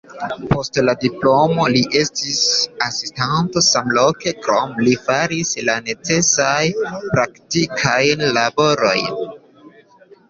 Post 0.51 0.77
la 0.85 0.93
diplomo 1.01 1.65
li 1.73 1.81
estis 1.99 2.39
asistanto 2.87 3.63
samloke, 3.67 4.33
krome 4.47 4.87
li 4.87 4.95
faris 5.11 5.53
la 5.69 5.77
necesajn 5.91 6.97
praktikajn 7.13 8.27
laborojn. 8.39 9.27